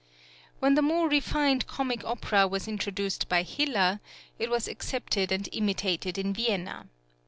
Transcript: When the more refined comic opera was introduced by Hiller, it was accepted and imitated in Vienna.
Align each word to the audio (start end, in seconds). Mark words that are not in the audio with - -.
When 0.57 0.73
the 0.73 0.81
more 0.81 1.07
refined 1.07 1.67
comic 1.67 2.03
opera 2.03 2.47
was 2.47 2.67
introduced 2.67 3.29
by 3.29 3.43
Hiller, 3.43 3.99
it 4.39 4.49
was 4.49 4.67
accepted 4.67 5.31
and 5.31 5.47
imitated 5.51 6.17
in 6.17 6.33
Vienna. 6.33 6.87